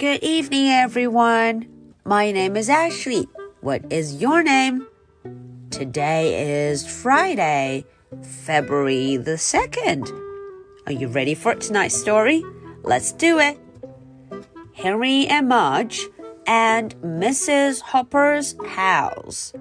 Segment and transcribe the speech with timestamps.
[0.00, 1.68] Good evening, everyone.
[2.06, 3.28] My name is Ashley.
[3.60, 4.86] What is your name?
[5.68, 7.84] Today is Friday,
[8.22, 10.08] February the 2nd.
[10.86, 12.42] Are you ready for tonight's story?
[12.82, 13.58] Let's do it.
[14.72, 16.00] Henry and Mudge
[16.46, 17.82] and Mrs.
[17.82, 19.52] Hopper's house.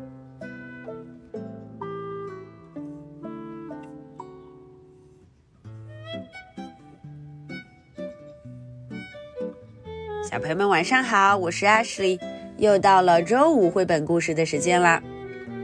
[10.29, 12.19] 小朋友们晚上好，我是 Ashley，
[12.60, 15.01] 又到了周五绘本故事的时间啦。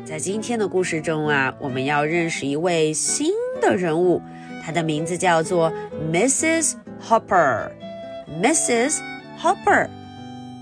[0.03, 4.19] 在今天的故事中啊，我们要认识一位新的人物，
[4.65, 5.71] 他的名字叫做
[6.11, 6.77] Mrs.
[6.99, 7.69] Hopper。
[8.41, 9.01] Mrs.
[9.39, 9.87] Hopper。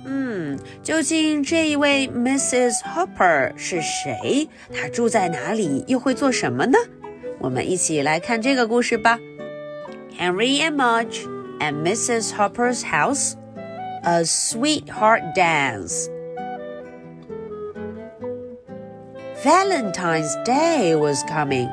[0.03, 2.81] 嗯，究竟这一位 Mrs.
[2.81, 4.49] Hopper 是谁？
[4.73, 5.85] 他住在哪里？
[5.87, 6.77] 又会做什么呢？
[7.39, 9.17] 我们一起来看这个故事吧。
[10.19, 11.25] Henry and Mudge
[11.61, 12.31] at Mrs.
[12.33, 13.35] Hopper's house,
[14.05, 16.09] a sweetheart dance.
[19.43, 21.69] Valentine's Day was coming.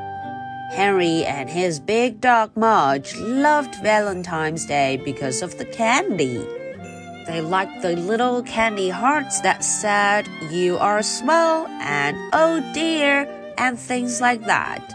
[0.70, 6.38] Henry and his big dog Mudge loved Valentine's Day because of the candy.
[7.26, 13.26] They liked the little candy hearts that said, You are swell and oh dear,
[13.58, 14.92] and things like that.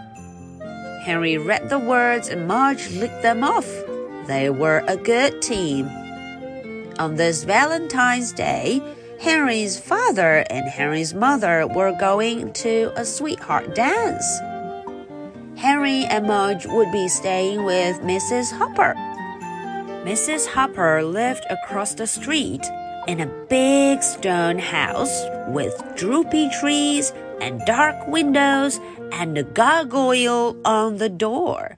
[1.04, 3.70] Henry read the words and Mudge licked them off.
[4.26, 5.90] They were a good team.
[6.98, 8.82] On this Valentine's Day,
[9.20, 14.40] Henry's father and Henry's mother were going to a sweetheart dance.
[15.58, 18.52] Henry and Mudge would be staying with Mrs.
[18.52, 18.94] Hopper.
[20.06, 20.48] Mrs.
[20.48, 22.66] Hopper lived across the street
[23.08, 28.80] in a big stone house with droopy trees and dark windows
[29.12, 31.78] and a gargoyle on the door.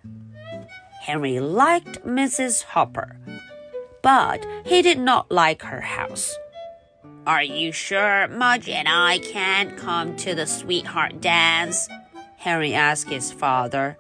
[1.01, 2.63] Henry liked Mrs.
[2.63, 3.17] Hopper,
[4.01, 6.35] but he did not like her house.
[7.25, 11.89] Are you sure Mudge and I can't come to the sweetheart dance?
[12.37, 13.97] Harry asked his father.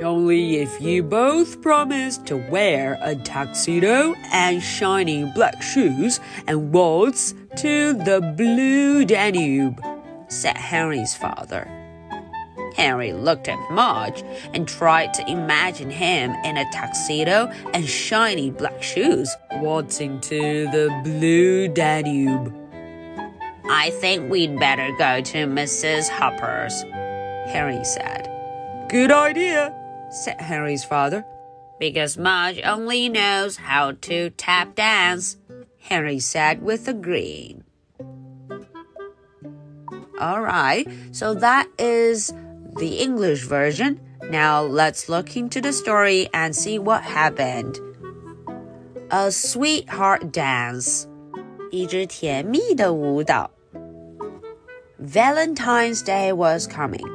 [0.00, 7.34] Only if you both promise to wear a tuxedo and shiny black shoes and waltz
[7.56, 9.80] to the blue Danube,
[10.28, 11.81] said Harry's father.
[12.76, 14.22] Henry looked at Mudge
[14.54, 21.00] and tried to imagine him in a tuxedo and shiny black shoes waltzing to the
[21.04, 22.54] blue Danube.
[23.70, 26.08] I think we'd better go to Mrs.
[26.08, 26.82] Hopper's,
[27.52, 28.28] Henry said.
[28.88, 29.74] Good idea,
[30.10, 31.24] said Henry's father.
[31.78, 35.36] Because Mudge only knows how to tap dance,
[35.78, 37.61] Henry said with a grin.
[40.19, 42.33] Alright, so that is
[42.77, 43.99] the English version.
[44.29, 47.79] Now let's look into the story and see what happened.
[49.11, 51.07] A sweetheart dance.
[51.71, 53.51] 一支甜蜜的舞蹈.
[54.99, 57.05] Valentine's Day was coming.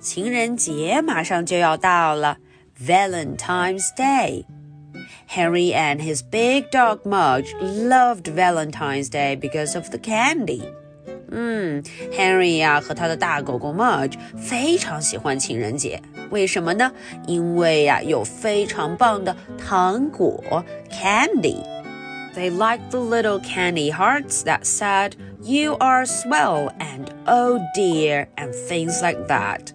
[0.00, 2.38] 情人节马上就要到了.
[2.80, 4.46] Valentine's Day.
[5.28, 10.62] Henry and his big dog Mudge loved Valentine's Day because of the candy.
[11.31, 11.81] 嗯
[12.11, 16.91] ，Henry 呀、啊、和他的大狗狗 Mudge 非常喜欢情人节，为什么呢？
[17.27, 21.63] 因为呀、啊、有非常棒的糖果 candy。
[22.35, 29.01] They liked the little candy hearts that said "You are swell" and "Oh dear" and things
[29.01, 29.74] like that.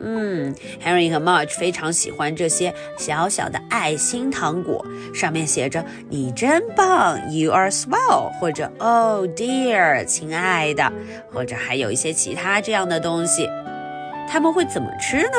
[0.00, 4.84] 嗯，Harry 和 Mudge 非常喜欢这些小小的爱心糖果，
[5.14, 10.92] 上面写着“你真棒 ”，“You are swell” 或者 “Oh dear”，亲爱的，
[11.32, 13.48] 或者还有一些其他这样的东西。
[14.28, 15.32] 他们会怎么吃呢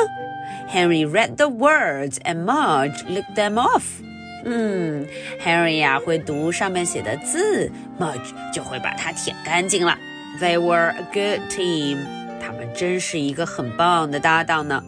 [0.72, 3.82] ？Harry read the words and Mudge licked them off。
[4.44, 5.06] 嗯
[5.44, 9.96] ，Harry 呀会读上面写的字，Mudge 就会把它舔干净了。
[10.40, 11.98] They were a good team。
[12.74, 14.82] 真是一个很棒的搭档呢。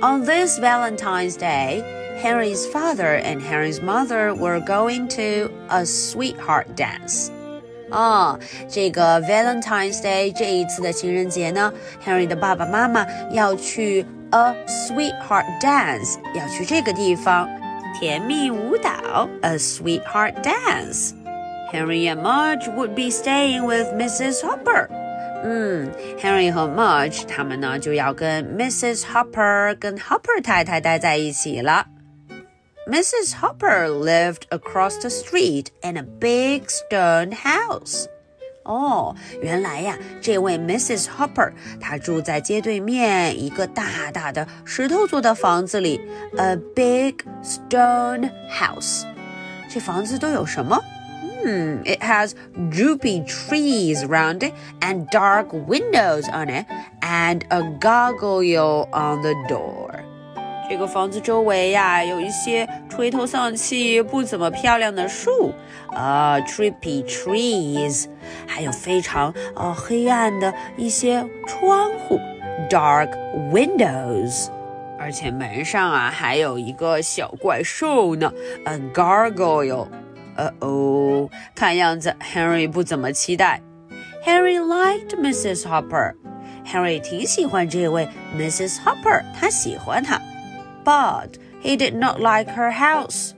[0.00, 1.82] On this Valentine's Day,
[2.22, 7.30] Henry's father and Henry's mother were going to a sweetheart dance.
[7.90, 11.72] 啊、哦，这个 Valentine's Day 这一次的情人节呢
[12.04, 17.48] ，Henry 的爸爸妈妈要去 a sweetheart dance，要去这个地方
[18.00, 21.12] 甜蜜舞蹈 a sweetheart dance。
[21.72, 24.42] Henry and Mudge would be staying with Mrs.
[24.42, 24.88] Hopper.
[25.42, 25.90] 嗯
[26.20, 29.02] ，Henry 和 Mudge 他们呢就要跟 Mrs.
[29.02, 31.86] Hopper 跟 Hopper 太太待在一起了。
[32.88, 33.34] Mrs.
[33.40, 38.06] Hopper lived across the street in a big stone house.
[38.64, 41.06] 哦，原来呀，这位 Mrs.
[41.06, 46.00] Hopper 她住在街对面一个大大的石头做的房子里
[46.36, 49.04] ，a big stone house。
[49.68, 50.80] 这房子都有什么
[51.41, 52.35] Hmm, it has
[52.69, 56.65] droopy trees around it and dark windows on it
[57.01, 59.91] and a gargoyle on the door.
[60.69, 65.53] 这个房子周围呀，有一些垂头丧气、不怎么漂亮的树，
[65.93, 68.07] 啊、uh,，trippy trees，
[68.45, 72.19] 还有非常呃黑暗的一些窗户，
[72.69, 73.11] dark
[73.53, 74.49] windows。
[74.99, 78.33] 而且门上啊还有一个小怪兽呢，
[78.65, 79.87] a gargoyle。
[80.35, 83.61] 呃哦，看样子 Henry 不怎么期待。
[84.25, 85.63] Harry liked Mrs.
[85.63, 88.77] Hopper。Harry 挺喜欢这位 Mrs.
[88.83, 90.19] Hopper，他喜欢她。
[90.83, 91.29] but
[91.61, 93.31] he did not like her house.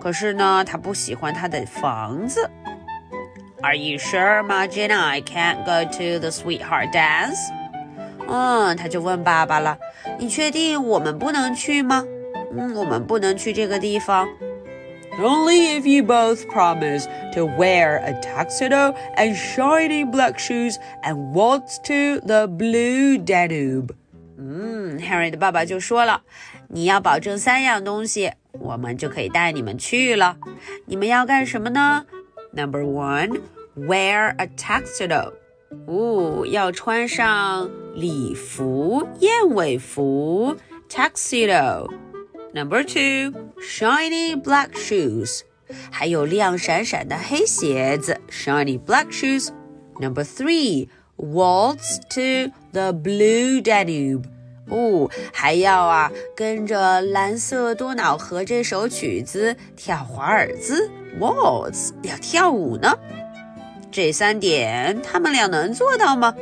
[0.00, 2.50] 可是呢，他不喜欢她的房子。
[3.62, 7.38] Are you sure Margie and I can't go to the sweetheart dance?
[8.28, 12.04] 嗯，他就问爸爸了：“你确定我们不能去吗？”
[12.56, 14.28] 嗯，我们不能去这个地方。
[15.18, 21.78] Only if you both promise to wear a tuxedo and shiny black shoes and waltz
[21.84, 23.90] to the blue Danube.
[24.36, 26.22] 嗯，Harry 的爸爸就说了。
[26.68, 30.36] 你要保证三样东西，我们就可以带你们去了。
[30.86, 32.04] 你们要干什么呢？
[32.52, 33.40] Number one,
[33.76, 35.34] wear a tuxedo。
[35.86, 40.56] 哦，要穿上礼服、燕尾服
[40.88, 41.88] tuxedo。
[42.53, 43.31] Number two,
[43.61, 45.41] shiny black shoes。
[45.91, 49.49] 还有亮闪闪的黑鞋子 shiny black shoes。
[49.99, 54.23] Number three, waltz to the blue Danube。
[54.67, 62.97] 哦，还要啊，跟着《蓝色多瑙河》这首曲子跳华尔兹 （waltz），要跳舞呢。
[63.91, 66.35] 这三点，他们俩能做到吗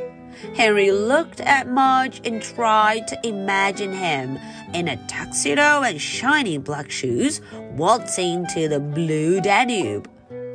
[0.56, 4.38] ？Henry looked at Mudge and tried to imagine him
[4.72, 7.40] in a tuxedo and shiny black shoes
[7.76, 10.06] waltzing to the blue Danube.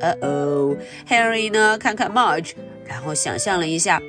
[0.01, 0.77] Uh oh,
[1.07, 1.77] Henry 呢？
[1.77, 2.53] 看看 Mudge，
[2.85, 4.01] 然后想象了一下。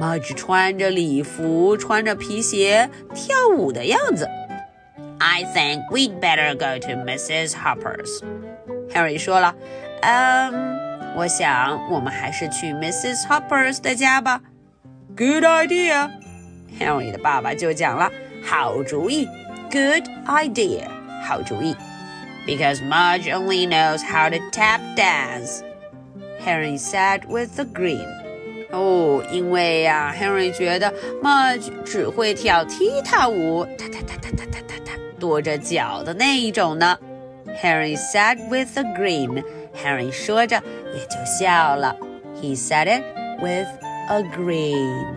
[0.00, 4.28] Marge 穿着礼服，穿着皮鞋跳舞的样子。
[5.18, 7.52] I think we'd better go to Mrs.
[7.52, 8.22] Hopper's.
[8.92, 9.54] Harry 说了，
[10.02, 13.26] 嗯，我想我们还是去 Mrs.
[13.26, 14.40] Hopper's 的家吧。
[15.15, 16.09] Good idea.
[16.79, 17.11] Henry
[20.25, 20.87] idea，
[21.23, 21.75] 好主意。
[22.47, 25.61] Because Mudge only knows how to tap dance.
[26.43, 28.07] Harry said with a grin.
[28.71, 36.97] 哦，因为呀、啊、，Henry oh, 觉得 Mudge 只会跳踢踏舞，踏踏踏踏踏踏踏踏，跺着脚的那一种呢。
[37.61, 39.43] Henry said with a grin.
[39.75, 40.61] Henry 说着
[40.95, 41.95] 也就笑了。
[42.41, 43.03] He said it
[43.39, 43.67] with
[44.08, 45.16] a grin.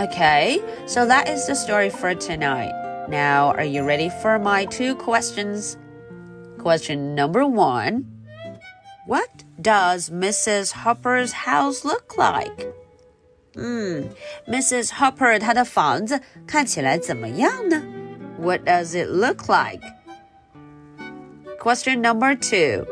[0.00, 2.72] Okay, so that is the story for tonight.
[3.08, 5.76] Now, are you ready for my two questions?
[6.58, 8.06] Question number one
[9.06, 10.72] What does Mrs.
[10.72, 12.66] Hopper's house look like?
[13.56, 14.10] 嗯，
[14.46, 14.90] Mrs.
[14.92, 17.82] Hmm, Hopper 她的房子看起来怎么样呢？
[18.38, 19.82] What does it look like?
[21.58, 22.86] Question number two.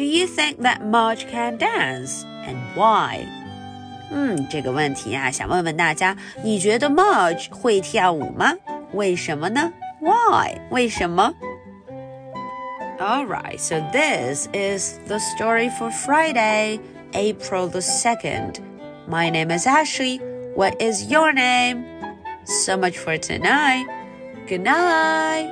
[0.00, 3.28] do you think that Mudge can dance and why?
[6.88, 8.54] Mudge 会跳舞吗？
[8.94, 9.70] 为什么呢
[10.00, 10.58] ？Why？
[10.70, 11.34] 为什么
[12.98, 16.80] ？All right, so this is the story for Friday,
[17.12, 18.62] April the 2nd.
[19.06, 20.22] My name is Ashley.
[20.56, 21.84] What is your name?
[22.46, 23.84] So much for tonight.
[24.48, 25.50] Good night.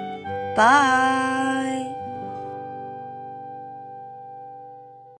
[0.56, 1.77] Bye.